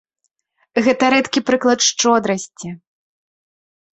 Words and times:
Гэта 0.85 1.09
рэдкі 1.15 1.43
прыклад 1.49 1.79
шчодрасці. 1.89 2.67